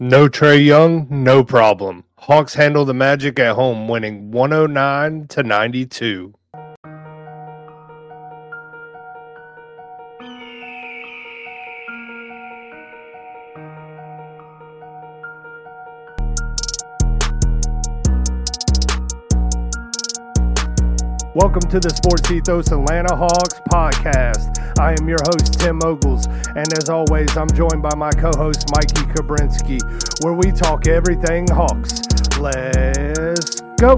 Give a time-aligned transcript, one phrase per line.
[0.00, 2.02] No Trae Young, no problem.
[2.18, 6.34] Hawks handle the Magic at home, winning 109 to 92.
[21.36, 24.78] Welcome to the Sports Ethos Atlanta Hawks podcast.
[24.78, 28.70] I am your host, Tim Ogles, and as always, I'm joined by my co host,
[28.70, 29.82] Mikey Kabrinsky,
[30.22, 32.02] where we talk everything Hawks.
[32.38, 33.96] Let's go.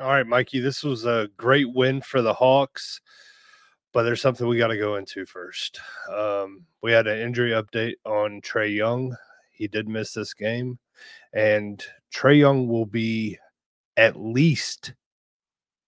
[0.00, 3.02] All right, Mikey, this was a great win for the Hawks
[3.92, 5.80] but there's something we got to go into first.
[6.12, 9.16] Um, we had an injury update on Trae Young.
[9.52, 10.78] He did miss this game,
[11.32, 13.38] and Trae Young will be
[13.96, 14.94] at least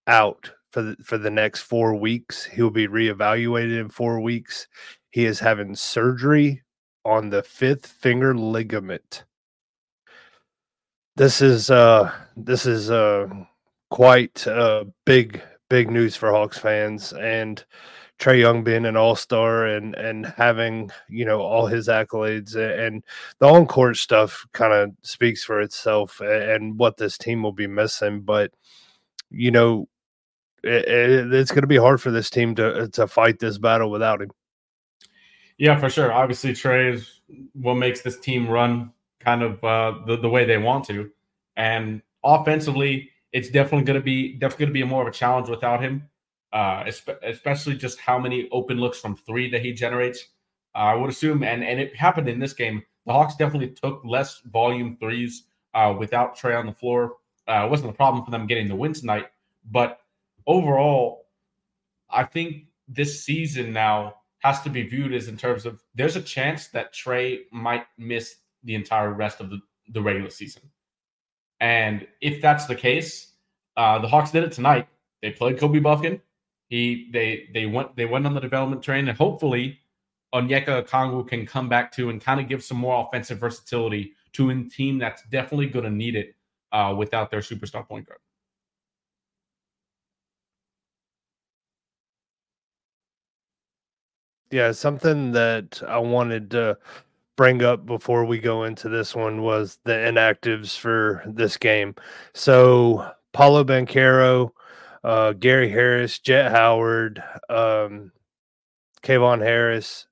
[0.07, 2.45] out for the, for the next four weeks.
[2.45, 4.67] He'll be reevaluated in four weeks.
[5.11, 6.63] He is having surgery
[7.05, 9.25] on the fifth finger ligament.
[11.17, 13.29] This is uh this is uh
[13.91, 15.43] quite uh big
[15.73, 17.65] big news for Hawks fans and
[18.19, 23.03] Trae Young being an all star and and having you know all his accolades and
[23.39, 27.67] the on court stuff kind of speaks for itself and what this team will be
[27.67, 28.21] missing.
[28.21, 28.51] But
[29.31, 29.89] you know,
[30.63, 33.91] it, it, it's going to be hard for this team to to fight this battle
[33.91, 34.31] without him.
[35.57, 36.13] Yeah, for sure.
[36.13, 37.23] Obviously, Trae is
[37.55, 41.11] what makes this team run kind of uh, the the way they want to,
[41.57, 45.49] and offensively it's definitely going to be definitely going to be more of a challenge
[45.49, 46.09] without him.
[46.53, 46.85] Uh,
[47.23, 50.27] especially just how many open looks from three that he generates.
[50.75, 52.83] Uh, I would assume, and and it happened in this game.
[53.07, 57.17] The Hawks definitely took less volume threes uh, without Trae on the floor.
[57.49, 59.29] Uh, it wasn't a problem for them getting the win tonight,
[59.71, 60.01] but
[60.47, 61.27] overall,
[62.11, 66.23] I think this season now has to be viewed as in terms of there's a
[66.23, 70.63] chance that Trae might miss the entire rest of the, the regular season.
[71.63, 73.35] And if that's the case,
[73.77, 74.89] uh, the Hawks did it tonight.
[75.23, 76.21] They played Kobe Bufkin.
[76.69, 79.79] He they they went they went on the development train, and hopefully
[80.35, 84.51] Onyeka Okongwu can come back to and kind of give some more offensive versatility to
[84.51, 86.35] a team that's definitely going to need it
[86.73, 88.19] uh, without their superstar point guard.
[94.51, 96.77] Yeah, something that I wanted to
[97.43, 101.93] bring up before we go into this one was the inactives for this game.
[102.35, 104.51] So Paolo Banchero,
[105.03, 107.21] uh, Gary Harris, Jett Howard,
[107.51, 108.13] um,
[109.03, 110.07] Kevon Harris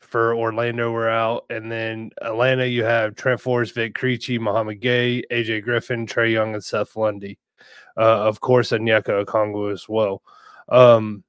[0.00, 1.46] for Orlando were out.
[1.48, 6.62] And then Atlanta, you have Trent Vit Krejci, Mouhamed Gueye, AJ Griffin, Trae Young, and
[6.62, 7.38] Seth Lundy.
[7.96, 10.20] Uh, of course, Onyeka Okongwu as well.
[10.68, 11.24] Um,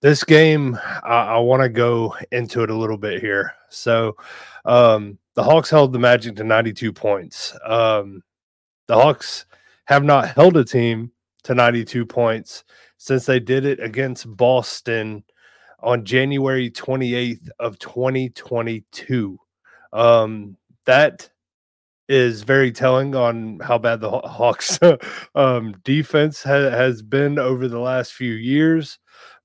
[0.00, 3.52] this game, I, I want to go into it a little bit here.
[3.70, 4.16] So,
[4.64, 7.56] um, the Hawks held the Magic to 92 points.
[7.64, 8.22] Um,
[8.86, 9.46] the Hawks
[9.86, 11.12] have not held a team
[11.44, 12.64] to 92 points
[12.96, 15.22] since they did it against Boston
[15.80, 19.38] on January 28th of 2022.
[19.92, 21.28] Um, that
[22.08, 24.78] is very telling on how bad the Hawks
[25.34, 28.98] um, defense ha- has been over the last few years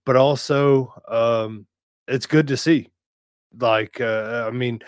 [0.05, 1.65] but also um,
[2.07, 2.89] it's good to see.
[3.59, 4.79] Like, uh, I mean,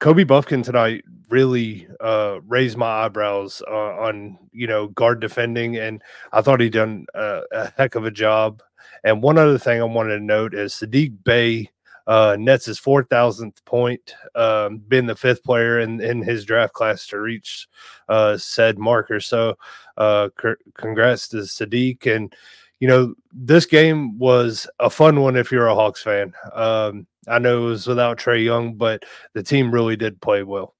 [0.00, 6.02] Kobe Bufkin tonight really uh, raised my eyebrows uh, on you know guard defending, and
[6.32, 8.62] I thought he done a, a, heck of a job.
[9.04, 11.70] And one other thing I wanted to note is Saddiq Bey
[12.06, 16.72] uh, nets his four thousandth point, um, being the fifth player in, in his draft
[16.72, 17.68] class to reach
[18.08, 19.20] uh, said marker.
[19.20, 19.56] So,
[19.96, 22.34] uh, c- congrats to Saddiq and
[22.80, 26.32] you know, this game was a fun one if you're a Hawks fan.
[26.52, 29.04] Um, I know it was without Trae Young, but
[29.34, 30.74] the team really did play well.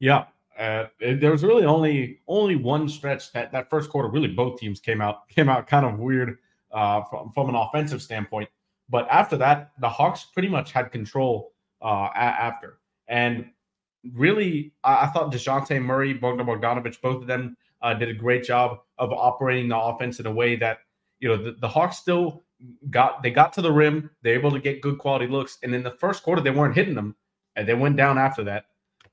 [0.00, 0.24] Yeah,
[0.58, 4.08] uh, there was really only only one stretch that that first quarter.
[4.08, 6.38] Really, both teams came out came out kind of weird
[6.72, 8.50] uh, from from an offensive standpoint.
[8.88, 12.80] But after that, the Hawks pretty much had control uh, a- after.
[13.06, 13.46] And
[14.12, 18.42] really, I, I thought Dejounte Murray, Bogdan Bogdanovic, both of them uh, did a great
[18.44, 20.78] job of operating the offense in a way that
[21.22, 22.42] you know, the, the Hawks still
[22.90, 25.84] got they got to the rim, they're able to get good quality looks, and in
[25.84, 27.14] the first quarter they weren't hitting them,
[27.54, 28.64] and they went down after that.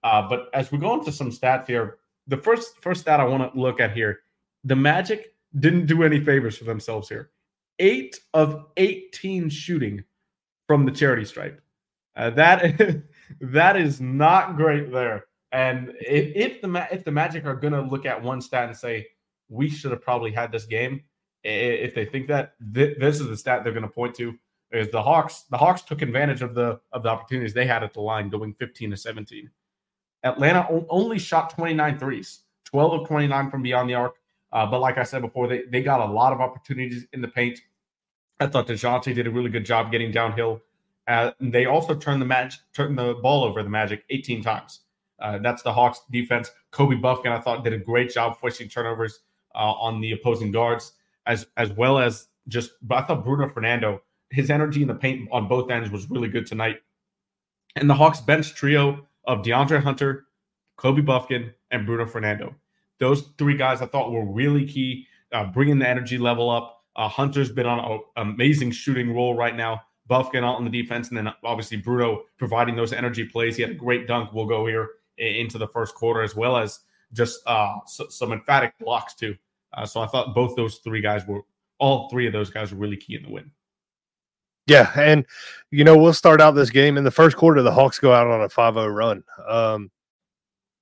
[0.03, 3.53] Uh, but as we go into some stats here, the first first stat I want
[3.53, 4.21] to look at here,
[4.63, 7.29] the Magic didn't do any favors for themselves here.
[7.77, 10.03] Eight of eighteen shooting
[10.67, 11.61] from the charity stripe.
[12.15, 13.03] Uh, that
[13.41, 15.25] that is not great there.
[15.51, 18.75] And if, if the if the Magic are going to look at one stat and
[18.75, 19.06] say
[19.47, 21.03] we should have probably had this game.
[21.44, 24.38] If they think that, this is the stat they're going to point to
[24.71, 25.45] is the Hawks.
[25.50, 28.53] The Hawks took advantage of the of the opportunities they had at the line, going
[28.53, 29.50] 15 to 17.
[30.24, 34.15] Atlanta only shot 29 threes, 12 of 29 from beyond the arc.
[34.51, 37.27] Uh, but like I said before, they, they got a lot of opportunities in the
[37.27, 37.59] paint.
[38.39, 40.62] I thought DeJounte did a really good job getting downhill.
[41.07, 44.81] Uh, they also turned the match, turned the ball over the Magic 18 times.
[45.19, 46.51] Uh, that's the Hawks defense.
[46.71, 49.19] Kobe Bufkin, I thought, did a great job forcing turnovers
[49.56, 50.94] uh, on the opposing guards,
[51.25, 52.71] as as well as just.
[52.81, 56.30] But I thought Bruno Fernando, his energy in the paint on both ends was really
[56.30, 56.77] good tonight.
[57.75, 60.25] And the Hawks bench trio of DeAndre Hunter,
[60.77, 62.56] Kobe Bufkin, and Bruno Fernando.
[63.00, 66.83] Those three guys I thought were really key, uh, bringing the energy level up.
[66.95, 69.81] Uh, Hunter's been on an amazing shooting role right now.
[70.10, 73.56] Bufkin on the defense, and then obviously Bruno providing those energy plays.
[73.56, 74.33] He had a great dunk.
[74.33, 76.80] We'll go here into the first quarter, as well as
[77.13, 79.36] just uh, some emphatic blocks too.
[79.74, 81.42] Uh, so I thought both those three guys were,
[81.77, 83.51] all three of those guys were really key in the win.
[84.69, 85.25] Yeah, and
[85.71, 87.63] you know we'll start out this game in the first quarter.
[87.63, 89.89] The Hawks go out on a 5-0 run, um,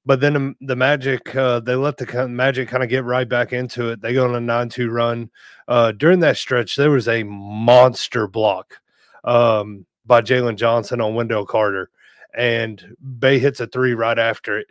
[0.06, 3.89] but then the, Magic uh, they let the Magic kind of get right back into
[3.89, 4.01] it.
[4.01, 5.30] They go on a 9-2 run.
[5.69, 8.78] Uh, during that stretch, there was a monster block
[9.24, 11.89] um, by Jalen Johnson on Wendell Carter,
[12.38, 12.84] and
[13.19, 14.68] Bey hits a three right after it.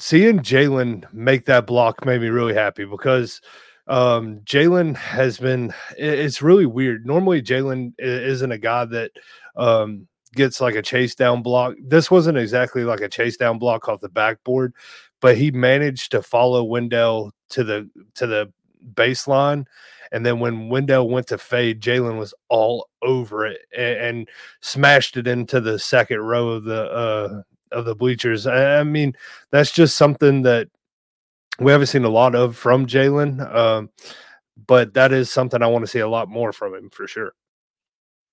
[0.00, 3.40] Seeing Jalen make that block made me really happy because–
[3.90, 7.04] um, Jalen has been, it's really weird.
[7.04, 9.10] Normally, Jalen isn't a guy that
[9.56, 11.74] um, gets like a chase down block.
[11.82, 14.74] This wasn't exactly like a chase down block off the backboard,
[15.20, 18.52] but he managed to follow Wendell to the to the
[18.94, 19.66] baseline.
[20.12, 24.28] And then when Wendell went to fade, Jalen was all over it and, and,
[24.60, 28.46] smashed it into the second row of the uh, of the bleachers.
[28.46, 29.14] I, I mean,
[29.50, 30.68] that's just something that
[31.58, 33.90] we haven't seen a lot of from Jalen, um,
[34.66, 37.34] but that is something I want to see a lot more from him for sure.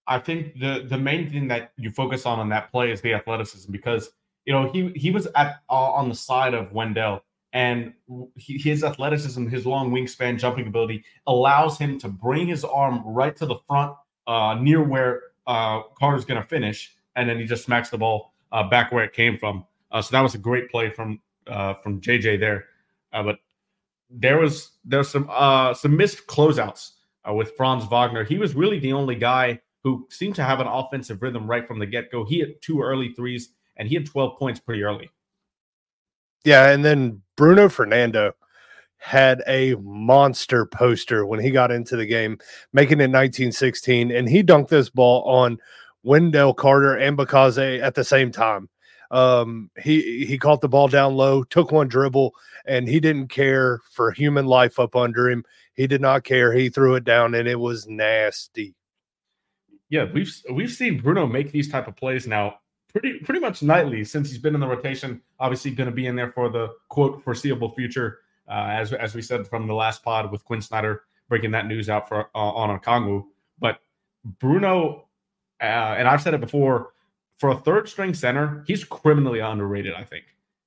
[0.07, 3.13] I think the the main thing that you focus on on that play is the
[3.13, 4.09] athleticism because
[4.45, 7.23] you know he he was at uh, on the side of Wendell
[7.53, 7.93] and
[8.35, 13.35] he, his athleticism, his long wingspan, jumping ability allows him to bring his arm right
[13.35, 13.95] to the front
[14.27, 18.33] uh, near where uh, Carter's going to finish, and then he just smacks the ball
[18.51, 19.65] uh, back where it came from.
[19.91, 22.65] Uh, so that was a great play from uh, from JJ there.
[23.13, 23.39] Uh, but
[24.09, 26.91] there was there's some uh, some missed closeouts
[27.27, 28.23] uh, with Franz Wagner.
[28.23, 31.79] He was really the only guy who seemed to have an offensive rhythm right from
[31.79, 32.25] the get go.
[32.25, 35.09] He had two early threes and he had 12 points pretty early.
[36.43, 38.33] Yeah, and then Bruno Fernando
[38.97, 42.37] had a monster poster when he got into the game,
[42.73, 45.59] making it 1916, and he dunked this ball on
[46.03, 48.69] Wendell Carter and Bitadze at the same time.
[49.09, 52.33] Um, he he caught the ball down low, took one dribble,
[52.65, 55.45] and he didn't care for human life up under him.
[55.73, 56.53] He did not care.
[56.53, 58.75] He threw it down, and it was nasty.
[59.89, 62.59] Yeah, we've we've seen Bruno make these type of plays now
[62.89, 65.21] pretty pretty much nightly since he's been in the rotation.
[65.39, 69.21] Obviously, going to be in there for the quote foreseeable future, uh, as as we
[69.21, 72.77] said from the last pod with Quin Snyder breaking that news out for uh, on
[72.77, 73.23] Okongwu.
[73.59, 73.79] But
[74.39, 75.06] Bruno,
[75.61, 76.93] uh, and I've said it before,
[77.37, 80.25] for a third string center, he's criminally underrated, I think.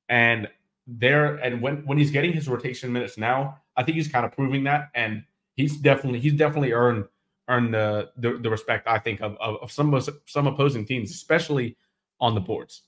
[0.08, 0.48] And
[0.86, 4.32] there, and when when he's getting his rotation minutes now, I think he's kind of
[4.32, 5.24] proving that, and
[5.54, 7.04] he's definitely he's definitely earned
[7.48, 11.76] earned the the, the respect I think of, of, of some some opposing teams, especially
[12.20, 12.82] on the boards.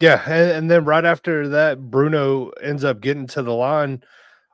[0.00, 4.02] Yeah, and, and then right after that, Bruno ends up getting to the line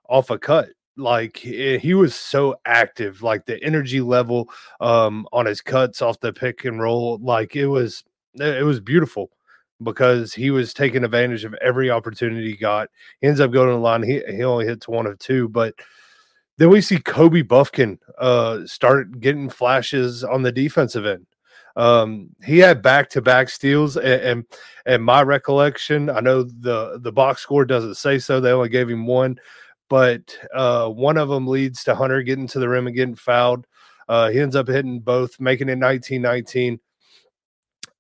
[0.09, 4.49] off a cut like he was so active like the energy level
[4.81, 8.05] um on his cuts off the pick and roll like it was
[8.35, 9.31] it was beautiful
[9.83, 12.91] because he was taking advantage of every opportunity he got.
[13.21, 15.75] He ends up going to the line he, he only hits one of two but
[16.59, 21.27] then we see kobe bufkin uh start getting flashes on the defensive end.
[21.77, 24.45] Um he had back-to-back steals and, and
[24.87, 28.89] and my recollection i know the the box score doesn't say so they only gave
[28.89, 29.39] him one
[29.91, 33.67] but uh, one of them leads to Hunter getting to the rim and getting fouled.
[34.09, 36.79] Uh, he ends up hitting both, making it 19-19.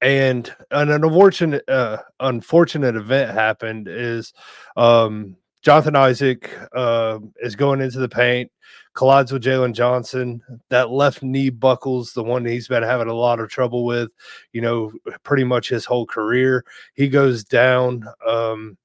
[0.00, 4.32] And an, unfortunate, uh, unfortunate event happened is
[4.76, 8.50] um, Jonathan Isaac uh, is going into the paint,
[8.94, 10.40] collides with Jalen Johnson.
[10.70, 14.10] That left knee buckles, the one he's been having a lot of trouble with,
[14.52, 14.92] you know,
[15.24, 16.64] pretty much his whole career.
[16.94, 18.04] He goes down.
[18.26, 18.78] Um,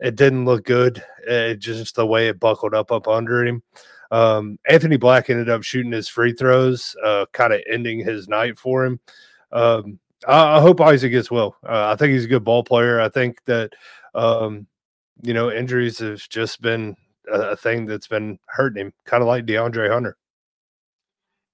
[0.00, 1.02] it didn't look good.
[1.26, 3.62] It just the way it buckled up up under him.
[4.10, 8.58] Um, Anthony Black ended up shooting his free throws, uh, kind of ending his night
[8.58, 9.00] for him.
[9.52, 11.56] Um, I, I, hope Isaac gets well.
[11.66, 13.00] Uh, I think he's a good ball player.
[13.00, 13.72] I think that
[14.14, 14.66] um,
[15.22, 16.96] you know injuries have just been
[17.32, 20.16] a, a thing that's been hurting him, kind of like DeAndre Hunter.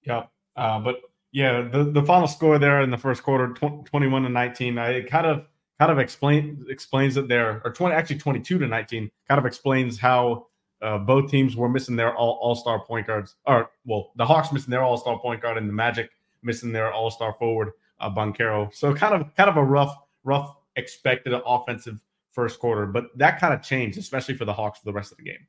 [0.03, 0.23] Yeah,
[0.55, 4.29] uh, but yeah, the, the final score there in the first quarter, tw- twenty-one to
[4.29, 5.45] nineteen, I it kind of
[5.83, 9.99] kind of explain explains it there, or twenty actually twenty-two to nineteen, kind of explains
[9.99, 10.47] how
[10.81, 14.53] uh, both teams were missing their all all star point guards, or well, the Hawks
[14.53, 16.09] missing their all star point guard, and the Magic
[16.41, 18.73] missing their all star forward, uh, Banchero.
[18.73, 23.53] So kind of kind of a rough rough expected offensive first quarter, but that kind
[23.53, 25.47] of changed, especially for the Hawks for the rest of the game.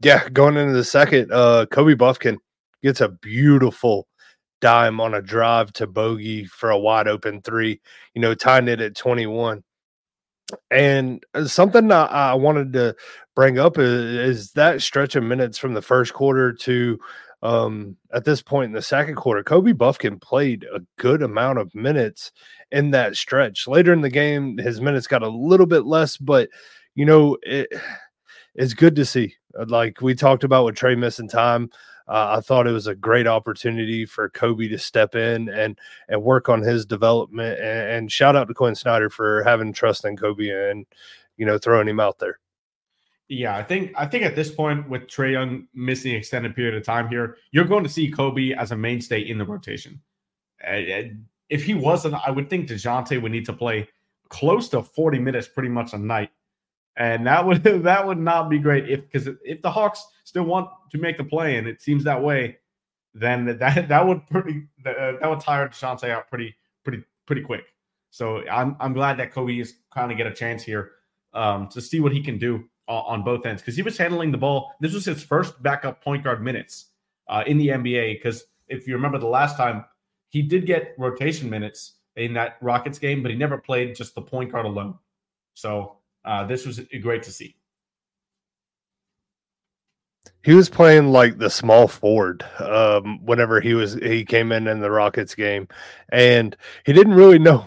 [0.00, 2.38] Yeah, going into the second, uh, Kobe Bufkin
[2.82, 4.08] gets a beautiful
[4.60, 7.80] dime on a drive to bogey for a wide open three,
[8.14, 9.62] you know, tying it at 21.
[10.70, 12.94] And uh, something I, I wanted to
[13.34, 16.98] bring up is, is, that stretch of minutes from the first quarter to
[17.42, 19.42] um, at this point in the second quarter.
[19.42, 22.32] Kobe Bufkin played a good amount of minutes
[22.70, 23.66] in that stretch.
[23.66, 26.48] Later in the game, his minutes got a little bit less, but
[26.94, 27.68] you know, it,
[28.54, 29.34] it's good to see.
[29.66, 31.70] Like we talked about with Trae missing time,
[32.08, 36.22] uh, I thought it was a great opportunity for Kobe to step in and and
[36.22, 37.58] work on his development.
[37.58, 40.86] And, and shout out to Quin Snyder for having trust in Kobe and
[41.36, 42.38] you know throwing him out there.
[43.28, 46.74] Yeah, I think I think at this point with Trae Young missing an extended period
[46.74, 50.00] of time here, you're going to see Kobe as a mainstay in the rotation.
[50.62, 53.88] if he wasn't, I would think Dejounte would need to play
[54.28, 56.30] close to 40 minutes pretty much a night
[56.96, 60.68] and that would that would not be great if because if the Hawks still want
[60.90, 62.58] to make the play, and it seems that way,
[63.14, 67.64] then that that would pretty that, that would tire Dejounte out pretty pretty pretty quick.
[68.10, 70.92] So I'm I'm glad that Kobe is kind of get a chance here
[71.34, 74.32] um, to see what he can do on, on both ends because he was handling
[74.32, 74.72] the ball.
[74.80, 76.86] This was his first backup point guard minutes
[77.28, 78.14] uh, in the NBA.
[78.14, 79.84] Because if you remember the last time,
[80.28, 84.22] he did get rotation minutes in that Rockets game, but he never played just the
[84.22, 84.98] point guard alone.
[85.54, 87.56] So uh, this was great to see.
[90.42, 94.80] He was playing like the small forward um, whenever he was he came in in
[94.80, 95.66] the Rockets game,
[96.10, 97.64] and he didn't really know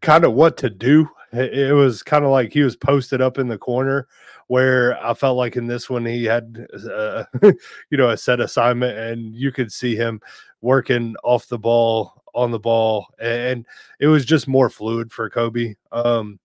[0.00, 1.08] kind of what to do.
[1.32, 4.08] It was kind of like he was posted up in the corner,
[4.48, 8.98] where I felt like in this one he had, uh, you know, a set assignment,
[8.98, 10.20] and you could see him
[10.60, 13.64] working off the ball, on the ball, and
[14.00, 15.76] it was just more fluid for Kobe.
[15.92, 16.40] Um,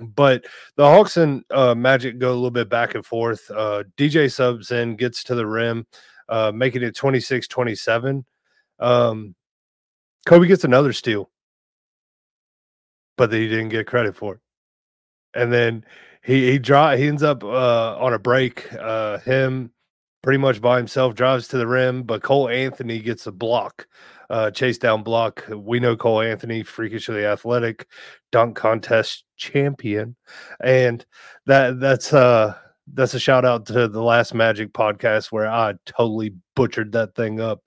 [0.00, 0.44] but
[0.76, 3.50] the Hawks and uh, Magic go a little bit back and forth.
[3.50, 5.86] Uh, DJ subs in, gets to the rim,
[6.28, 8.24] uh, making it 26 27.
[8.78, 9.34] Um,
[10.26, 11.30] Kobe gets another steal,
[13.16, 14.40] but he didn't get credit for it.
[15.34, 15.84] And then
[16.22, 18.72] he he draw he ends up uh, on a break.
[18.74, 19.70] Uh, him
[20.26, 23.86] pretty much by himself drives to the rim, but Cole Anthony gets a block
[24.28, 25.46] uh, chase down block.
[25.48, 27.86] We know Cole Anthony, freakishly athletic,
[28.32, 30.16] dunk contest champion,
[30.64, 31.06] and
[31.46, 32.56] that that's uh
[32.92, 37.40] that's a shout out to the last Magic podcast where I totally butchered that thing
[37.40, 37.60] up.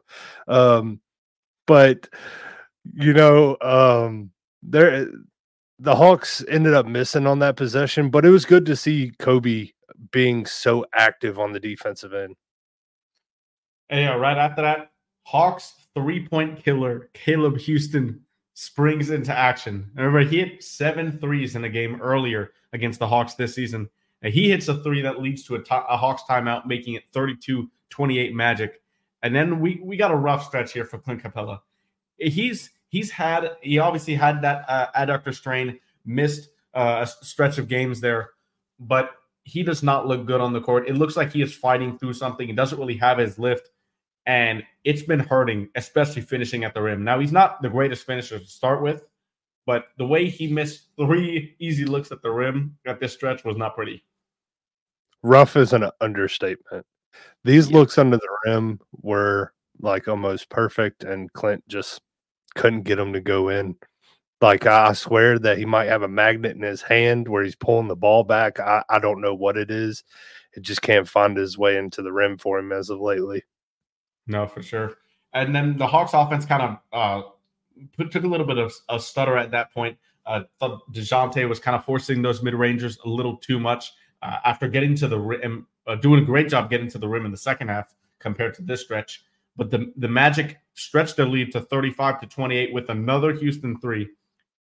[0.49, 0.99] Um,
[1.65, 2.09] but
[2.93, 4.31] you know, um,
[4.63, 5.07] there
[5.79, 9.69] the Hawks ended up missing on that possession, but it was good to see Kobe
[10.11, 12.35] being so active on the defensive end.
[13.89, 14.91] And yeah, right after that,
[15.23, 18.19] Hawks three point killer Caleb Houstan
[18.53, 19.89] springs into action.
[19.95, 23.89] Remember, he hit seven threes in a game earlier against the Hawks this season.
[24.21, 28.35] And he hits a three that leads to a Hawks timeout, making it 32 28
[28.35, 28.81] Magic.
[29.23, 31.59] And then we, we got a rough stretch here for Clint Capela.
[32.17, 37.67] He's he's had he obviously had that uh, adductor strain, missed uh, a stretch of
[37.67, 38.31] games there,
[38.79, 39.11] but
[39.43, 40.87] he does not look good on the court.
[40.87, 42.47] It looks like he is fighting through something.
[42.47, 43.69] He doesn't really have his lift
[44.29, 47.03] and it's been hurting, especially finishing at the rim.
[47.03, 49.03] Now he's not the greatest finisher to start with,
[49.65, 53.57] but the way he missed three easy looks at the rim at this stretch was
[53.57, 54.05] not pretty.
[55.23, 56.85] Rough is an understatement.
[57.43, 57.77] These yeah.
[57.77, 61.99] looks under the rim were like almost perfect, and Clint just
[62.53, 63.75] couldn't get them to go in.
[64.41, 67.87] Like I swear that he might have a magnet in his hand where he's pulling
[67.87, 68.59] the ball back.
[68.59, 70.03] I, I don't know what it is.
[70.53, 73.41] It just can't find his way into the rim for him as of lately.
[74.29, 74.93] No, for sure.
[75.33, 77.27] And then the Hawks offense kind of uh,
[78.09, 79.97] took a little bit of a stutter at that point.
[80.25, 84.67] Uh, Dejounte was kind of forcing those mid rangers a little too much uh, after
[84.67, 87.37] getting to the rim, uh, doing a great job getting to the rim in the
[87.37, 89.23] second half compared to this stretch.
[89.57, 94.07] But the the Magic stretched their lead to 35 to 28 with another Houstan three,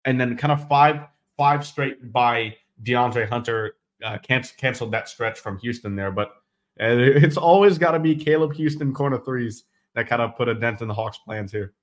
[0.06, 1.08] and then kind of five
[1.38, 6.12] five straight by DeAndre Hunter uh, canceled that stretch from Houstan there.
[6.12, 6.36] But
[6.78, 9.64] and it's always got to be Caleb Houstan corner threes
[9.94, 11.74] that kind of put a dent in the Hawks' plans here.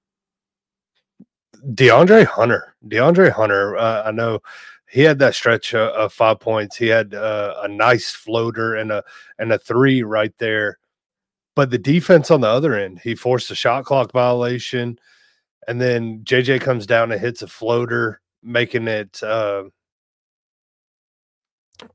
[1.75, 3.77] DeAndre Hunter, DeAndre Hunter.
[3.77, 4.41] Uh, I know
[4.91, 6.77] he had that stretch of, five points.
[6.77, 9.03] He had uh, a nice floater and a
[9.39, 10.79] and a three right there.
[11.55, 14.99] But the defense on the other end, he forced a shot clock violation,
[15.69, 19.23] and then JJ comes down and hits a floater, making it.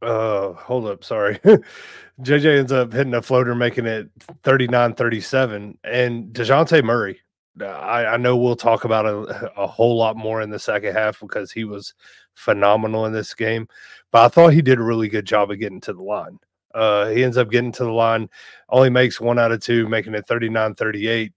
[0.01, 1.39] Uh, uh, hold up, sorry.
[2.22, 4.10] JJ ends up hitting a floater, making it
[4.44, 5.77] 39 37.
[5.84, 7.20] And DeJounte Murray,
[7.62, 11.20] I, I, know we'll talk about a, a, whole lot more in the second half
[11.20, 11.94] because he was
[12.34, 13.67] phenomenal in this game.
[14.12, 16.39] But I thought he did a really good job of getting to the line.
[16.74, 18.29] Uh, he ends up getting to the line,
[18.70, 21.34] only makes one out of two, making it 39 38.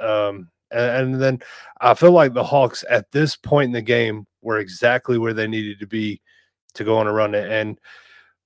[0.00, 1.38] Um, and, and then
[1.80, 5.46] I feel like the Hawks at this point in the game were exactly where they
[5.46, 6.20] needed to be
[6.74, 7.34] to go on a run.
[7.34, 7.78] And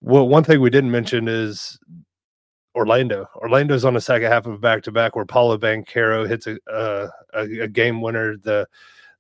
[0.01, 1.79] one thing we didn't mention is
[2.75, 3.29] Orlando.
[3.37, 7.09] Orlando's on the second half of back to back where Paolo Banchero hits a, a,
[7.63, 8.67] a game winner the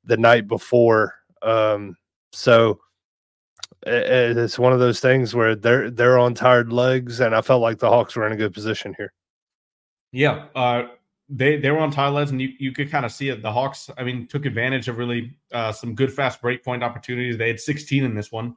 [0.04, 1.14] the night before.
[1.42, 1.96] Um,
[2.32, 2.80] so
[3.86, 7.62] it, it's one of those things where they're they're on tired legs, and I felt
[7.62, 9.12] like the Hawks were in a good position here.
[10.12, 10.84] Yeah, uh,
[11.28, 13.42] they they were on tired legs, and you, you could kind of see it.
[13.42, 17.36] The Hawks, I mean, took advantage of really uh, some good fast break point opportunities.
[17.36, 18.56] They had 16 in this one,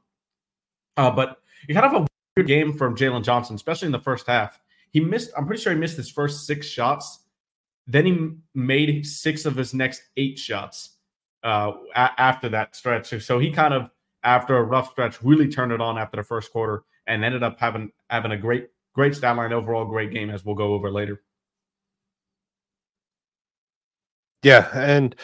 [0.98, 4.28] uh, but you kind of a weird game from Jalen Johnson, especially in the first
[4.28, 4.60] half.
[4.92, 7.20] He missed, I'm pretty sure he missed his first six shots.
[7.88, 10.98] Then he made six of his next eight shots
[11.44, 13.14] uh, a- after that stretch.
[13.24, 13.90] So he kind of,
[14.24, 17.60] after a rough stretch, really turned it on after the first quarter and ended up
[17.60, 21.22] having having a great, great stat line overall, great game as we'll go over later.
[24.44, 25.16] Yeah, and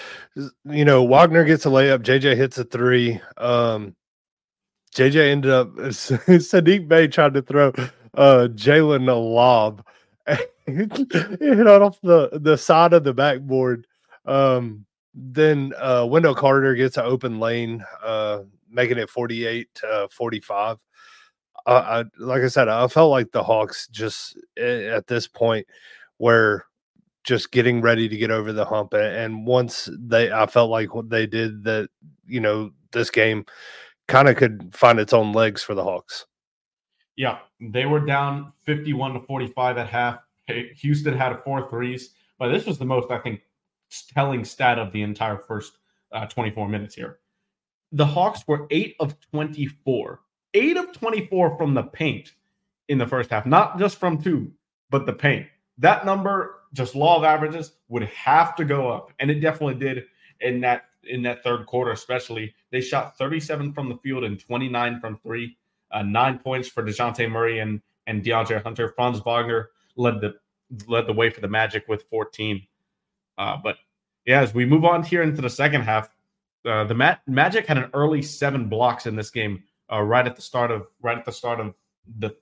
[0.66, 3.20] you know Wagner gets a layup, JJ hits a three.
[3.38, 3.96] Um,
[4.96, 7.74] JJ ended up Saddiq Bey tried to throw
[8.16, 9.86] uh Jalen a lob.
[10.66, 13.88] hit off the, the side of the backboard.
[14.26, 20.78] Um then uh Wendell Carter gets an open lane, uh making it 48 to 45.
[21.66, 25.68] Uh, I like I said, I felt like the Hawks just at this point
[26.18, 26.66] were
[27.28, 28.94] just getting ready to get over the hump.
[28.94, 31.90] And once they, I felt like what they did that,
[32.26, 33.46] you know, this game
[34.08, 36.26] kind of could find its own legs for the Hawks.
[37.16, 40.20] Yeah, they were down 51 to 45 at half.
[40.50, 43.42] Houstan had four threes, but this was the most, I think,
[44.14, 45.78] telling stat of the entire first
[46.12, 47.20] uh, 24 minutes here.
[47.92, 50.22] The Hawks were 8 of 24.
[50.54, 52.34] 8 of 24 from the paint
[52.88, 54.52] in the first half, not just from two,
[54.90, 55.48] but the paint.
[55.78, 60.06] That number, just law of averages, would have to go up, and it definitely did
[60.40, 62.54] in that in that third quarter, especially.
[62.72, 65.58] They shot 37 from the field and 29 from three.
[65.92, 68.94] Uh, nine points for Dejounte Murray and and DeAndre Hunter.
[68.96, 70.36] Franz Wagner led the
[70.88, 72.62] led the way for the Magic with 14.
[73.38, 73.78] Uh, but
[74.26, 76.14] yeah, as we move on here into the second half,
[76.66, 80.36] uh, the Ma- Magic had an early seven blocks in this game uh, right at
[80.36, 81.74] the start of right at the start of
[82.20, 82.36] the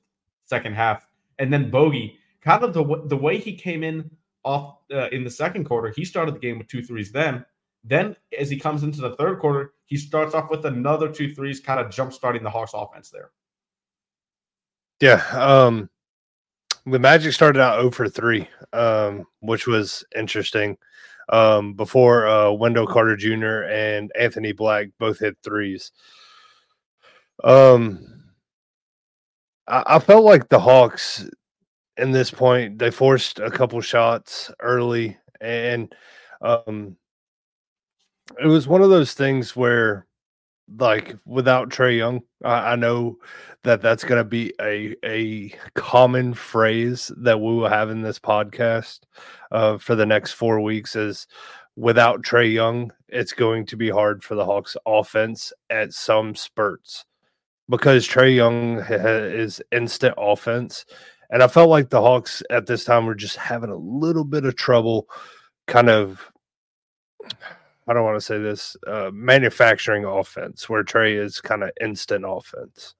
[0.46, 1.08] second half,
[1.40, 4.10] and then Bogey kind of the the way he came in
[4.44, 7.12] off uh, in the second quarter, he started the game with two threes.
[7.12, 7.44] Then
[7.88, 11.60] then, as he comes into the third quarter, he starts off with another two threes,
[11.60, 13.30] kind of jump starting the Hawks offense there.
[15.00, 15.24] Yeah.
[15.34, 15.90] Um,
[16.88, 20.78] the Magic started out 0 for 3, um, which was interesting.
[21.30, 23.64] Um, before uh, Wendell Carter Jr.
[23.64, 25.92] and Anthony Black both hit threes.
[27.44, 28.24] Um,
[29.68, 31.28] I, I felt like the Hawks
[31.98, 35.94] in this point, they forced a couple shots early and
[36.42, 36.96] um
[38.42, 40.08] it was one of those things where
[40.80, 43.18] like without Trae Young, I, I know
[43.64, 48.20] that that's going to be a a common phrase that we will have in this
[48.20, 49.02] podcast
[49.52, 50.96] uh, for the next four weeks.
[50.96, 51.28] Is
[51.76, 57.06] without Trae Young, it's going to be hard for the Hawks offense at some spurts
[57.70, 60.86] because Trae Young is instant offense,
[61.30, 64.46] and I felt like the Hawks at this time were just having a little bit
[64.46, 65.08] of trouble,
[65.68, 66.32] kind of
[67.88, 72.26] I don't want to say this uh, manufacturing offense where Trae is kind of instant
[72.28, 72.96] offense.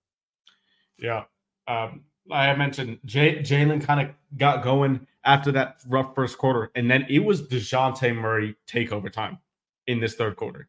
[0.98, 1.24] Yeah.
[1.68, 6.90] Um, I mentioned, J- Jalen kind of got going after that rough first quarter, and
[6.90, 9.40] then it was DeJounte Murray takeover time
[9.88, 10.68] in this third quarter.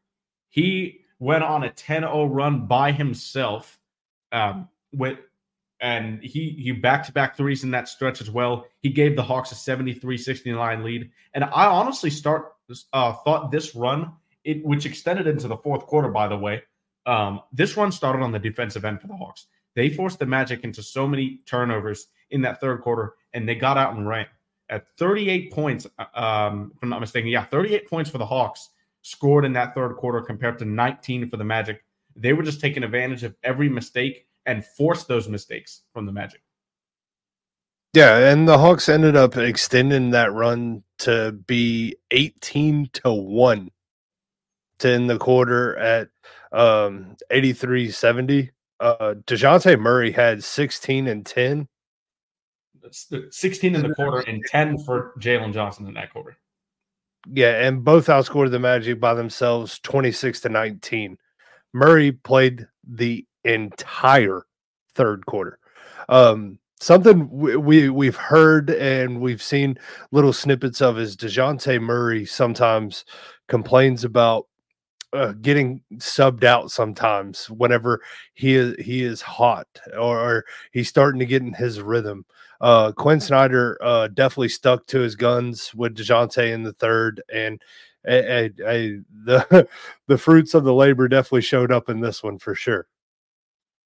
[0.48, 3.78] He went on a 10-0 run by himself
[4.32, 5.18] um, with
[5.86, 8.66] and he he back-to-back threes in that stretch as well.
[8.82, 11.08] He gave the Hawks a 73-69 lead.
[11.32, 12.54] And I honestly start
[12.92, 14.10] uh, thought this run,
[14.42, 16.60] it, which extended into the fourth quarter, by the way,
[17.06, 19.46] um, this run started on the defensive end for the Hawks.
[19.76, 23.78] They forced the Magic into so many turnovers in that third quarter, and they got
[23.78, 24.26] out and ran.
[24.68, 28.70] At 38 points, uh, um, if I'm not mistaken, yeah, 38 points for the Hawks
[29.02, 31.84] scored in that third quarter compared to 19 for the Magic.
[32.16, 36.40] They were just taking advantage of every mistake and force those mistakes from the Magic.
[37.92, 43.70] Yeah, and the Hawks ended up extending that run to be 18 to 1
[44.80, 46.08] to end the quarter at
[46.52, 48.50] um 83 70.
[48.80, 51.68] Uh DeJounte Murray had 16 and 10.
[53.30, 56.36] 16 in the quarter and 10 for Jalen Johnson in that quarter.
[57.28, 61.18] Yeah, and both outscored the Magic by themselves 26 to 19.
[61.72, 64.46] Murray played the entire
[64.94, 65.58] third quarter.
[66.08, 69.78] Um, something we, we we've heard and we've seen
[70.12, 73.04] little snippets of is Dejounte Murray sometimes
[73.48, 74.46] complains about
[75.12, 78.02] uh, getting subbed out sometimes whenever
[78.34, 82.26] he is he is hot or, or, he's starting to get in his rhythm.
[82.60, 87.62] Uh, Quin Snyder uh, definitely stuck to his guns with Dejounte in the third, and
[88.06, 89.68] a, a, a, the
[90.06, 92.86] the fruits of the labor definitely showed up in this one for sure.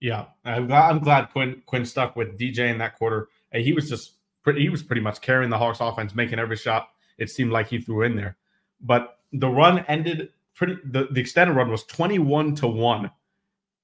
[0.01, 3.29] Yeah, I'm glad, I'm glad Quin Quin stuck with DJ in that quarter.
[3.53, 6.89] He was just pretty, he was pretty much carrying the Hawks offense, making every shot
[7.19, 8.37] it seemed like he threw in there.
[8.81, 10.77] But the run ended pretty.
[10.85, 13.11] The, the extended run was 21 to one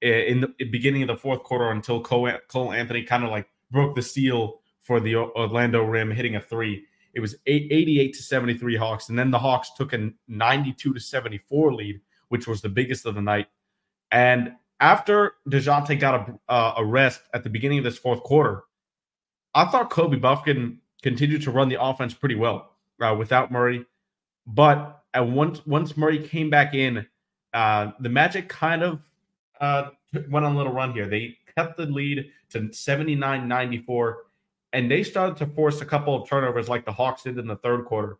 [0.01, 3.95] in the beginning of the fourth quarter until Cole, Cole Anthony kind of like broke
[3.95, 6.85] the seal for the Orlando rim, hitting a three.
[7.13, 11.73] It was 88 to 73 Hawks, and then the Hawks took a 92 to 74
[11.73, 13.47] lead, which was the biggest of the night.
[14.11, 18.63] And after Dejounte got a, uh, rest at the beginning of this fourth quarter,
[19.53, 23.85] I thought Kobe Bufkin continued to run the offense pretty well uh, without Murray.
[24.45, 27.05] But at once once Murray came back in,
[27.53, 29.01] uh, the Magic kind of
[29.59, 29.89] uh,
[30.29, 31.07] went on a little run here.
[31.07, 34.17] They kept the lead to 79 94,
[34.73, 37.57] and they started to force a couple of turnovers like the Hawks did in the
[37.57, 38.19] third quarter.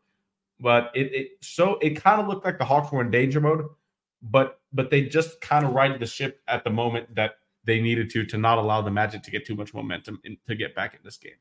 [0.60, 3.66] But it, it so it kind of looked like the Hawks were in danger mode
[4.22, 8.10] but but they just kind of righted the ship at the moment that they needed
[8.12, 10.94] to to not allow the Magic to get too much momentum in, to get back
[10.94, 11.34] in this game.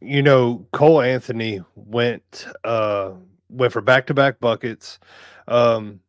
[0.00, 3.12] You know, Cole Anthony went uh
[3.48, 4.98] went for back to back buckets.
[5.46, 6.00] Um,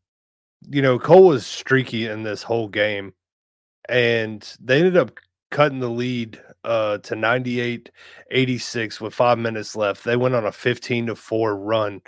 [0.70, 3.14] you know, Cole was streaky in this whole game,
[3.88, 5.12] and they ended up
[5.52, 7.90] cutting the lead uh to 98
[8.32, 10.04] 86 with five minutes left.
[10.04, 12.02] They went on a 15 to 4 run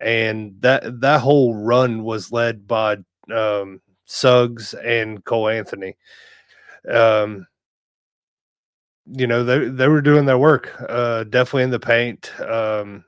[0.00, 2.98] and that that whole run was led by
[3.32, 5.96] um, Suggs and Cole Anthony.
[6.88, 7.46] Um,
[9.06, 12.32] you know they they were doing their work, uh, definitely in the paint.
[12.40, 13.04] Um,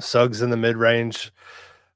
[0.00, 1.32] Suggs in the mid range.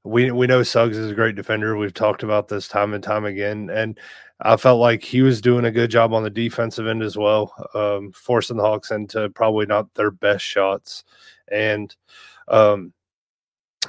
[0.03, 1.77] We we know Suggs is a great defender.
[1.77, 3.99] We've talked about this time and time again, and
[4.41, 7.53] I felt like he was doing a good job on the defensive end as well,
[7.73, 11.05] um, forcing the Hawks into probably not their best shots.
[11.49, 11.95] And
[12.49, 12.93] um,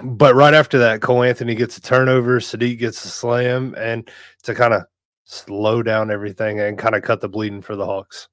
[0.02, 4.11] but right after that, Cole Anthony gets a turnover, Saddiq gets a slam, and
[4.42, 4.85] to kind of
[5.24, 8.28] slow down everything and kind of cut the bleeding for the Hawks.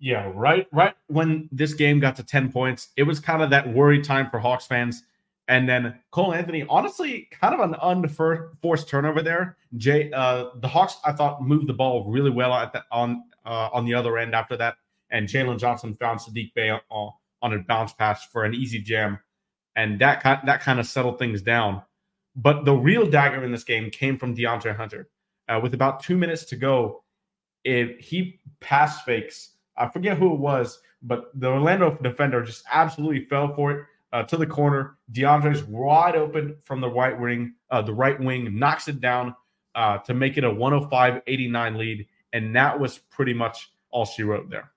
[0.00, 0.66] Yeah, right.
[0.72, 4.28] Right when this game got to 10 points, it was kind of that worry time
[4.28, 5.02] for Hawks fans.
[5.46, 9.56] And then Cole Anthony, honestly, kind of an unforced turnover there.
[9.76, 13.84] Jay, uh, the Hawks, I thought, moved the ball really well the, on uh, on
[13.84, 14.76] the other end after that.
[15.10, 19.18] And Jalen Johnson found Saddiq Bey on, on a bounce pass for an easy jam
[19.76, 21.82] and that kind that kind of settled things down.
[22.36, 25.08] But the real dagger in this game came from DeAndre Hunter.
[25.48, 27.04] Uh, with about two minutes to go,
[27.64, 33.26] if he pass fakes, I forget who it was, but the Orlando defender just absolutely
[33.26, 34.96] fell for it uh, to the corner.
[35.12, 39.34] DeAndre's wide open from the right wing, uh, the right wing knocks it down
[39.74, 44.48] uh, to make it a 105-89 lead, and that was pretty much all she wrote
[44.48, 44.73] there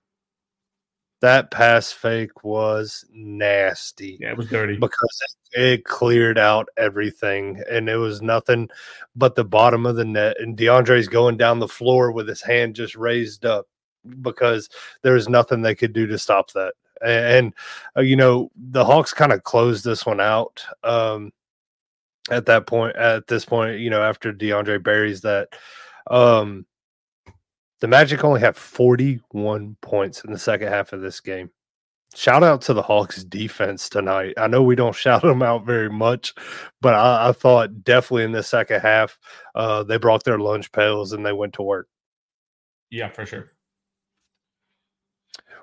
[1.20, 4.18] that pass fake was nasty.
[4.20, 8.68] Yeah, it was dirty because it cleared out everything, and it was nothing
[9.16, 10.36] but the bottom of the net.
[10.40, 13.66] And DeAndre's going down the floor with his hand just raised up
[14.20, 14.68] because
[15.02, 16.74] there was nothing they could do to stop that.
[17.04, 17.54] And
[17.96, 20.64] uh, you know, the Hawks kind of closed this one out.
[20.84, 21.32] Um,
[22.30, 25.48] at that point, at this point, you know, after DeAndre buries that,
[26.10, 26.66] um,
[27.80, 31.50] the Magic only have 41 points in the second half of this game.
[32.14, 34.34] Shout out to the Hawks defense tonight.
[34.36, 36.34] I know we don't shout them out very much,
[36.80, 39.18] but I, I thought definitely in the second half,
[39.54, 41.88] uh, they brought their lunch pails and they went to work.
[42.90, 43.52] Yeah, for sure.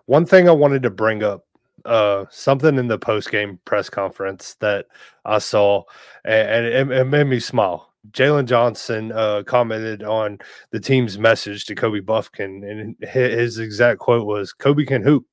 [0.06, 1.46] One thing I wanted to bring up
[1.84, 4.88] uh, something in the post game press conference that
[5.24, 5.84] I saw,
[6.24, 7.92] and, and it, it, made me smile.
[8.12, 10.40] Jalen Johnson uh, commented on
[10.72, 15.26] the team's message to Kobe Bufkin, and his exact quote was, "Kobe can hoop."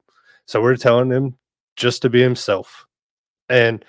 [0.46, 1.36] So we're telling him
[1.76, 2.86] just to be himself,
[3.48, 3.84] and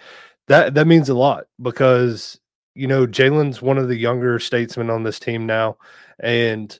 [0.48, 2.40] that that means a lot because
[2.76, 5.78] you know, Jalen's one of the younger statesmen on this team now.
[6.20, 6.78] And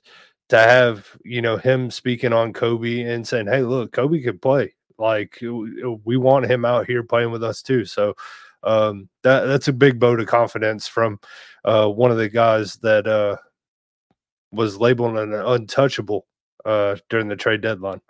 [0.48, 4.74] to have, you know, him speaking on Kobe and saying, hey, look, Kobe can play.
[4.98, 7.84] Like, we want him out here playing with us too.
[7.84, 8.14] So,
[8.64, 11.18] um, that that's a big vote of confidence from
[11.64, 13.36] uh, one of the guys that uh,
[14.52, 16.26] was labeled an untouchable
[16.64, 18.00] uh, during the trade deadline.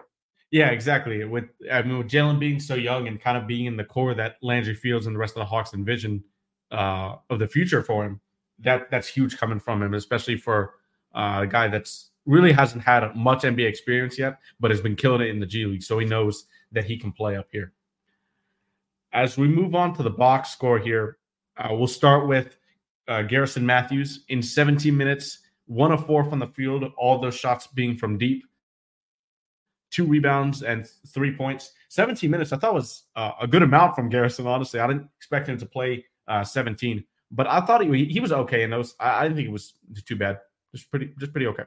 [0.50, 1.24] Yeah, exactly.
[1.24, 4.14] With I mean, with Jalen being so young and kind of being in the core
[4.14, 6.22] that Landry Fields and the rest of the Hawks envision
[6.70, 8.20] uh, of the future for him,
[8.60, 10.74] that that's huge coming from him, especially for
[11.14, 15.22] uh, a guy that's really hasn't had much NBA experience yet, but has been killing
[15.22, 17.72] it in the G League, so he knows that he can play up here.
[19.14, 21.18] As we move on to the box score here,
[21.56, 22.56] uh, we'll start with
[23.06, 27.68] uh, Garrison Mathews in 17 minutes, one of four from the field, all those shots
[27.68, 28.44] being from deep,
[29.92, 31.70] two rebounds and three points.
[31.90, 34.48] 17 minutes, I thought was uh, a good amount from Garrison.
[34.48, 38.32] Honestly, I didn't expect him to play uh, 17, but I thought he he was
[38.32, 38.96] okay in those.
[38.98, 39.74] I, I didn't think it was
[40.04, 40.40] too bad.
[40.74, 41.64] Just pretty, just pretty okay.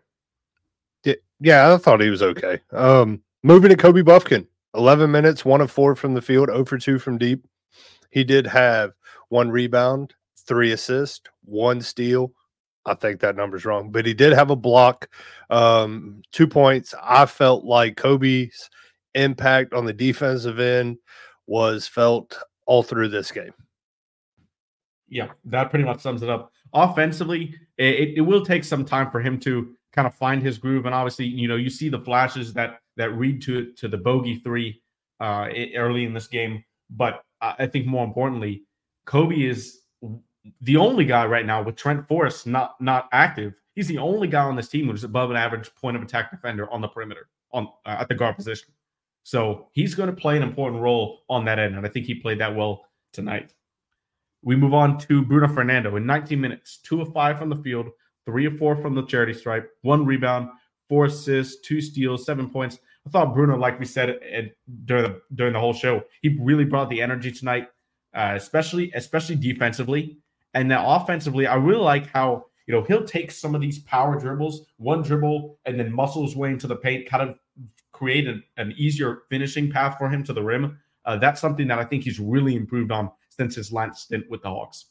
[1.40, 2.60] Yeah, I thought he was okay.
[2.72, 6.78] Um, moving to Kobe Bufkin, 11 minutes, one of four from the field, 0 for
[6.78, 7.46] 2 from deep.
[8.12, 8.94] He did have
[9.30, 10.14] one rebound,
[10.48, 12.34] three assists, one steal.
[12.86, 15.10] I think that number's wrong, but he did have a block,
[15.50, 16.96] um, two points.
[17.04, 18.70] I felt like Kobe's
[19.14, 20.98] impact on the defensive end
[21.48, 23.54] was felt all through this game.
[25.10, 26.52] Yeah, that pretty much sums it up.
[26.74, 30.86] Offensively, it, it will take some time for him to kind of find his groove,
[30.86, 34.38] and obviously, you know, you see the flashes that that read to to the bogey
[34.38, 34.82] three
[35.20, 36.64] uh, early in this game.
[36.90, 38.64] But I think more importantly,
[39.06, 39.80] Kobe is
[40.62, 43.54] the only guy right now with Trent Forrest not not active.
[43.76, 46.72] He's the only guy on this team who's above an average point of attack defender
[46.72, 48.70] on the perimeter on uh, at the guard position.
[49.24, 52.16] So he's going to play an important role on that end, and I think he
[52.16, 53.54] played that well tonight.
[54.42, 57.90] We move on to Bruno Fernando in 19 minutes, two of five from the field,
[58.26, 60.50] three of four from the charity stripe, one rebound,
[60.88, 62.80] four assists, two steals, seven points.
[63.08, 64.20] I thought Bruno, like we said
[64.86, 67.70] during the during the whole show, he really brought the energy tonight,
[68.14, 70.18] uh, especially especially defensively,
[70.54, 71.48] and then offensively.
[71.48, 75.58] I really like how you know he'll take some of these power dribbles, one dribble,
[75.66, 77.38] and then muscle his way into the paint, kind of
[77.94, 80.78] create an, an easier finishing path for him to the rim.
[81.06, 84.42] Uh, that's something that I think he's really improved on since his last stint with
[84.42, 84.88] the Hawks.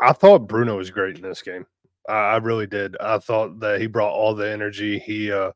[0.00, 1.66] I thought Bruno was great in this game.
[2.08, 2.96] I really did.
[2.98, 4.98] I thought that he brought all the energy.
[4.98, 5.52] He uh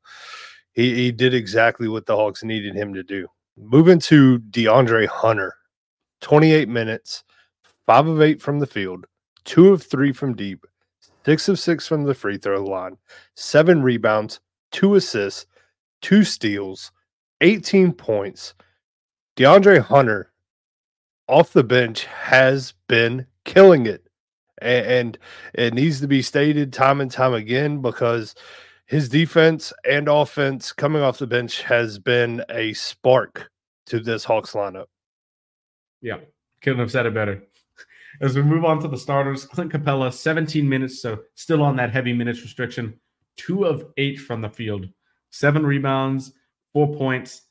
[0.72, 3.28] he he did exactly what the Hawks needed him to do.
[3.56, 5.54] Moving to DeAndre Hunter,
[6.20, 7.24] 28 minutes,
[7.86, 9.06] five of eight from the field,
[9.44, 10.66] two of three from deep,
[11.24, 12.96] six of six from the free throw line,
[13.34, 15.46] seven rebounds, two assists,
[16.00, 16.92] two steals,
[17.42, 18.54] 18 points.
[19.36, 20.32] DeAndre Hunter
[21.28, 24.06] off the bench has been killing it
[24.60, 25.18] and,
[25.54, 28.34] it needs to be stated time and time again because
[28.92, 33.50] his defense and offense coming off the bench has been a spark
[33.86, 34.84] to this Hawks lineup.
[36.02, 36.18] Yeah,
[36.60, 37.42] couldn't have said it better.
[38.20, 41.90] As we move on to the starters, Clint Capela, 17 minutes, so still on that
[41.90, 42.92] heavy minutes restriction.
[43.38, 44.86] Two of eight from the field,
[45.30, 46.34] seven rebounds,
[46.74, 47.44] four points.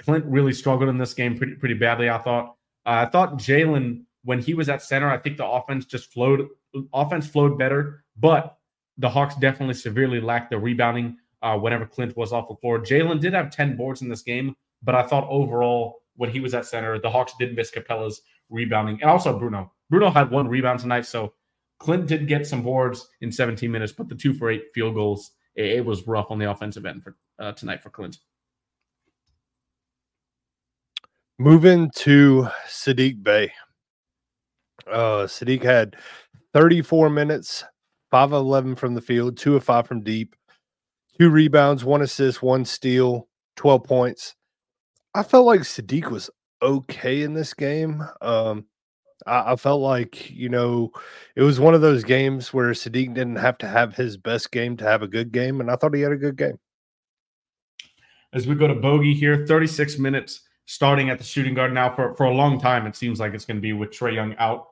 [0.00, 2.08] Clint really struggled in this game pretty pretty badly.
[2.08, 2.56] I thought.
[2.86, 6.48] Uh, I thought Jalen when he was at center, I think the offense just flowed.
[6.94, 8.56] Offense flowed better, but
[9.02, 12.78] the Hawks definitely severely lacked the rebounding uh, whenever Clint was off the floor.
[12.78, 16.54] Jalen did have 10 boards in this game, but I thought overall, when he was
[16.54, 19.00] at center, the Hawks didn't miss Capela's rebounding.
[19.02, 19.72] And also Bruno.
[19.90, 21.04] Bruno had one rebound tonight.
[21.04, 21.34] So
[21.80, 25.32] Clint did get some boards in 17 minutes, but the two for eight field goals,
[25.56, 28.18] it, it was rough on the offensive end for uh, tonight for Clint.
[31.40, 33.52] Moving to Saddiq Bey.
[34.86, 35.96] Uh, Saddiq had
[36.54, 37.64] 34 minutes,
[38.12, 40.36] 5 of 11 from the field, 2 of 5 from deep,
[41.18, 44.34] two rebounds, one assist, one steal, 12 points.
[45.14, 46.28] I felt like Saddiq was
[46.60, 48.02] okay in this game.
[48.20, 48.66] Um,
[49.26, 50.92] I, I, felt like, you know,
[51.36, 54.76] it was one of those games where Saddiq didn't have to have his best game
[54.76, 56.58] to have a good game, and I thought he had a good game.
[58.34, 62.14] As we go to Bogey here, 36 minutes starting at the shooting guard now for,
[62.16, 62.86] for a long time.
[62.86, 64.71] It seems like it's going to be with Trae Young out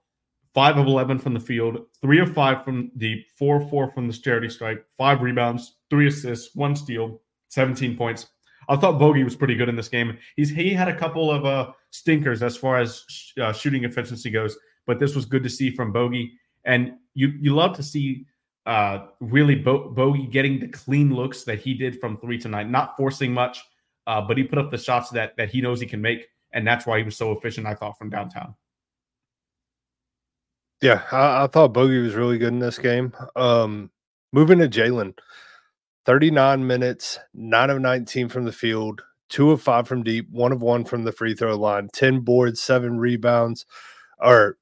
[0.55, 4.07] five of 11 from the field, three of five from deep, four of four from
[4.07, 8.27] the charity stripe, five rebounds, three assists, one steal, 17 points.
[8.69, 10.17] I thought Bogey was pretty good in this game.
[10.37, 14.31] He's he had a couple of uh, stinkers as far as sh- uh, shooting efficiency
[14.31, 16.33] goes, but this was good to see from Bogey.
[16.65, 18.27] And you you love to see
[18.67, 22.97] uh, really Bo- Bogey getting the clean looks that he did from three tonight, not
[22.97, 23.61] forcing much,
[24.07, 26.65] uh, but he put up the shots that that he knows he can make, and
[26.65, 27.67] that's why he was so efficient.
[27.67, 28.55] I thought from downtown.
[30.83, 33.13] Yeah, I, I, thought Bogey was really good in this game.
[33.37, 33.91] Um,
[34.33, 35.19] moving to Jalen,
[36.07, 40.63] 39 minutes, 9 of 19 from the field, 2 of 5 from deep, 1 of
[40.63, 43.67] 1 from the free throw line, 10 boards, 7 rebounds,
[44.21, 44.57] or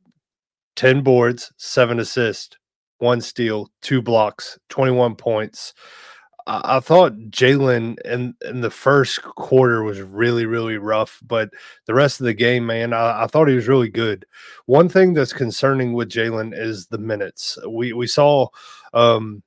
[0.75, 2.57] 10 boards, 7 assists,
[2.99, 5.73] 1 steal, 2 blocks, 21 points.
[6.49, 11.51] I, thought Jalen in, in the first quarter was really, really rough, but
[11.87, 14.25] the rest of the game, man, I, I thought he was really good.
[14.65, 17.59] One thing that's concerning with Jalen is the minutes.
[17.69, 18.49] We we saw
[18.95, 19.43] um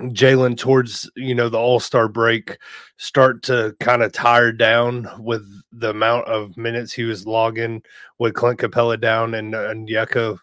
[0.00, 2.58] Jalen towards you know the All Star break
[2.96, 7.82] start to kind of tire down with the amount of minutes he was logging
[8.18, 10.38] with Clint Capela down and and Onyeka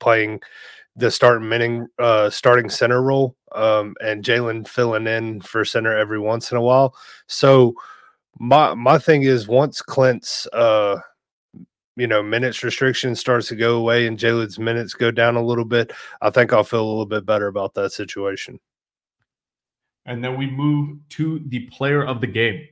[0.00, 0.40] playing
[0.96, 6.18] the starting minute, uh, starting center role, um, and Jalen filling in for center every
[6.18, 6.94] once in a while.
[7.26, 7.74] So
[8.38, 11.00] my my thing is once Clint's uh,
[11.96, 15.64] you know minutes restriction starts to go away and Jalen's minutes go down a little
[15.64, 18.60] bit, I think I'll feel a little bit better about that situation.
[20.06, 22.66] And then we move to the player of the game,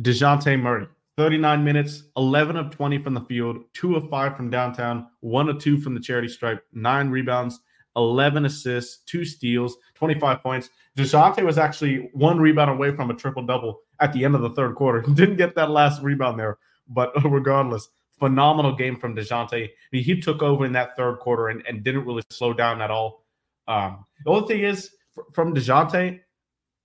[0.00, 0.88] Dejounte Murray.
[1.20, 5.58] 39 minutes, 11 of 20 from the field, 2 of 5 from downtown, 1 of
[5.58, 7.60] 2 from the charity stripe, 9 rebounds,
[7.96, 10.70] 11 assists, 2 steals, 25 points.
[10.96, 14.48] Dejounte was actually one rebound away from a triple double at the end of the
[14.54, 15.02] third quarter.
[15.14, 16.56] Didn't get that last rebound there,
[16.88, 19.68] but regardless, phenomenal game from Dejounte.
[19.92, 23.26] He took over in that third quarter and, and didn't really slow down at all.
[23.68, 24.88] Um, the only thing is,
[25.34, 26.20] from Dejounte,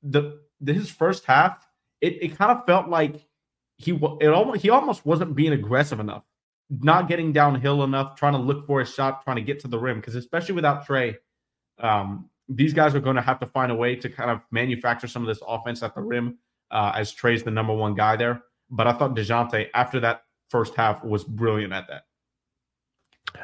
[0.04, 1.65] the, the his first half,
[2.02, 3.26] it, it kind of felt like
[3.78, 6.24] he it almost he almost wasn't being aggressive enough,
[6.70, 9.78] not getting downhill enough, trying to look for a shot, trying to get to the
[9.78, 10.00] rim.
[10.00, 11.16] Because especially without Trae,
[11.80, 15.08] um, these guys are going to have to find a way to kind of manufacture
[15.08, 16.38] some of this offense at the rim.
[16.72, 20.74] Uh, as Trae's the number one guy there, but I thought Dejounte after that first
[20.74, 22.04] half was brilliant at that.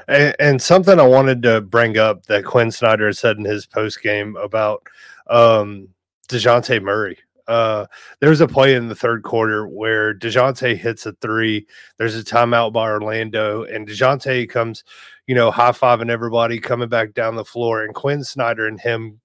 [0.08, 4.02] And, and, something I wanted to bring up that Quin Snyder said in his post
[4.02, 4.88] game about
[5.30, 5.89] um,
[6.30, 7.17] Dejounte Murray.
[7.51, 7.85] Uh,
[8.21, 11.67] there's a play in the third quarter where Dejounte hits a three.
[11.97, 14.85] There's a timeout by Orlando, and Dejounte comes,
[15.27, 19.19] you know, high fiving everybody coming back down the floor, and Quin Snyder and him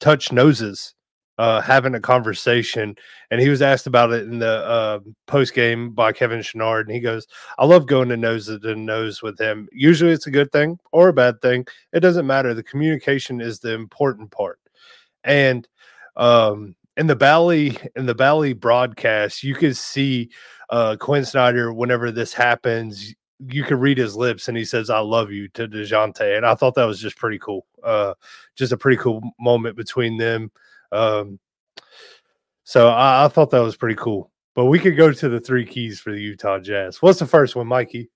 [0.00, 0.94] touch noses,
[1.36, 2.96] uh, having a conversation.
[3.30, 6.92] And he was asked about it in the uh, post game by Kevin Chouinard, and
[6.92, 7.26] he goes,
[7.58, 9.68] "I love going to nose to nose with him.
[9.72, 11.66] Usually, it's a good thing or a bad thing.
[11.92, 12.54] It doesn't matter.
[12.54, 14.58] The communication is the important part."
[15.22, 15.68] And
[16.16, 20.30] um, in the Bally in the Bally broadcast, you could see
[20.68, 23.14] uh, Quin Snyder whenever this happens.
[23.38, 26.56] You could read his lips, and he says, "I love you" to Dejounte, and I
[26.56, 27.64] thought that was just pretty cool.
[27.82, 28.14] Uh,
[28.56, 30.50] just a pretty cool moment between them.
[30.90, 31.38] Um,
[32.64, 34.30] so I, I thought that was pretty cool.
[34.56, 37.00] But we could go to the three keys for the Utah Jazz.
[37.00, 38.10] What's the first one, Mikey?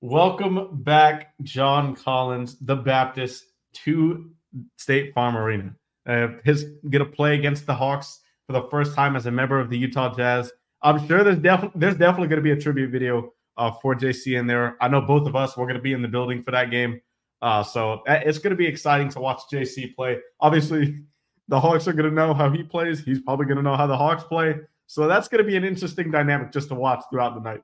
[0.00, 3.44] Welcome back, John Collins, the Baptist,
[3.84, 4.30] to
[4.76, 5.74] State Farm Arena.
[6.08, 9.68] Uh, his to play against the Hawks for the first time as a member of
[9.68, 10.50] the Utah Jazz.
[10.82, 14.38] I'm sure there's definitely there's definitely going to be a tribute video uh, for JC
[14.38, 14.76] in there.
[14.80, 17.00] I know both of us we're going to be in the building for that game,
[17.42, 20.18] uh, so uh, it's going to be exciting to watch JC play.
[20.40, 21.04] Obviously,
[21.48, 23.00] the Hawks are going to know how he plays.
[23.00, 24.56] He's probably going to know how the Hawks play.
[24.86, 27.60] So that's going to be an interesting dynamic just to watch throughout the night.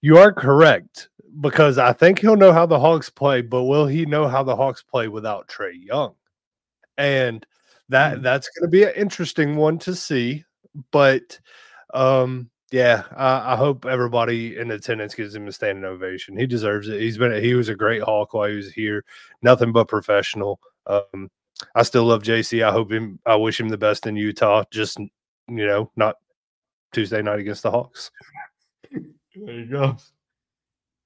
[0.00, 1.10] You are correct
[1.42, 4.56] because I think he'll know how the Hawks play, but will he know how the
[4.56, 6.14] Hawks play without Trae Young?
[7.00, 7.46] And
[7.88, 8.22] that mm.
[8.22, 10.44] that's going to be an interesting one to see.
[10.92, 11.38] But
[11.94, 16.36] um, yeah, I, I, hope everybody in attendance gives him a standing ovation.
[16.36, 17.00] He deserves it.
[17.00, 19.04] He's been he was a great Hawk while he was here.
[19.42, 20.60] Nothing but professional.
[20.86, 21.30] Um,
[21.74, 22.62] I still love JC.
[22.62, 23.18] I hope him.
[23.26, 24.62] I wish him the best in Utah.
[24.70, 26.16] Just you know, not
[26.92, 28.10] Tuesday night against the Hawks.
[28.92, 29.96] There you go.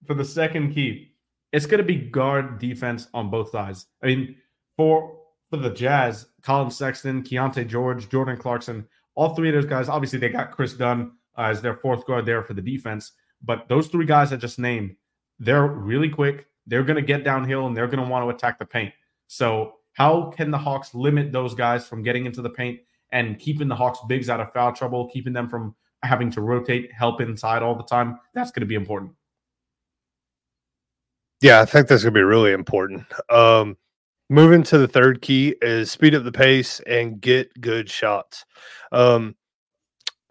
[0.07, 1.13] For the second key,
[1.53, 3.87] it's going to be guard defense on both sides.
[4.03, 4.37] I mean,
[4.77, 5.17] for
[5.55, 10.19] for the Jazz, Collin Sexton, Keyonte George, Jordan Clarkson, all three of those guys, obviously
[10.19, 13.13] they got Kris Dunn uh, as their fourth guard there for the defense.
[13.43, 14.97] But those three guys I just named,
[15.39, 16.47] they're really quick.
[16.67, 18.93] They're going to get downhill and they're going to want to attack the paint.
[19.27, 22.81] So, how can the Hawks limit those guys from getting into the paint
[23.13, 26.93] and keeping the Hawks bigs out of foul trouble, keeping them from having to rotate,
[26.93, 28.19] help inside all the time?
[28.33, 29.13] That's going to be important.
[31.41, 33.05] Yeah, I think that's going to be really important.
[33.31, 33.77] Um,
[34.35, 38.45] Moving to the third key is speed up the pace and get good shots.
[38.91, 39.37] Um,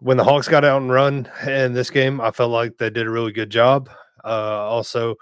[0.00, 3.06] when the Hawks got out and run in this game, I felt like they did
[3.06, 3.88] a really good job.
[4.22, 4.28] Uh,
[4.68, 5.14] also,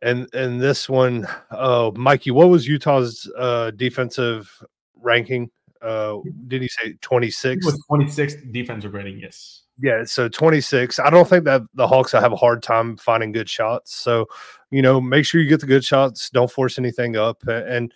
[0.00, 4.50] and and this one, uh, Mikey, what was Utah's uh, defensive
[4.96, 5.50] ranking
[5.82, 7.66] Uh, did he say 26?
[7.66, 9.64] With 26 defensive rating, yes.
[9.80, 10.98] Yeah, so 26.
[10.98, 13.94] I don't think that the Hawks have a hard time finding good shots.
[13.94, 14.26] So,
[14.70, 16.30] you know, make sure you get the good shots.
[16.30, 17.92] Don't force anything up, and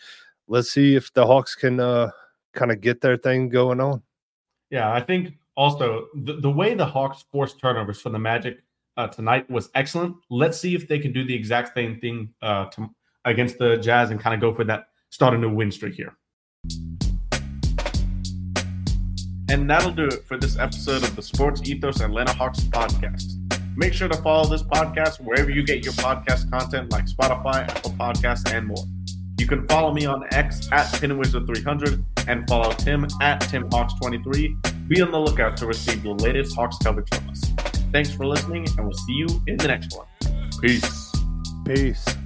[0.46, 2.10] let's see if the Hawks can uh,
[2.52, 4.02] kind of get their thing going on.
[4.70, 8.62] Yeah, I think also the, the way the Hawks forced turnovers for the Magic
[8.96, 10.16] uh, tonight was excellent.
[10.30, 12.88] Let's see if they can do the exact same thing uh, to,
[13.24, 16.16] against the Jazz and kind of go for that start a new win streak here.
[19.52, 23.34] And that'll do it for this episode of the Sports Ethos Atlanta Hawks podcast.
[23.76, 27.90] Make sure to follow this podcast wherever you get your podcast content like Spotify, Apple
[27.90, 28.84] Podcasts, and more.
[29.38, 34.88] You can follow me on X at PinWizard300 and follow Tim at TimHawks23.
[34.88, 37.42] Be on the lookout to receive the latest Hawks coverage from us.
[37.92, 40.06] Thanks for listening, and we'll see you in the next one.
[40.62, 41.12] Peace.
[41.66, 42.21] Peace.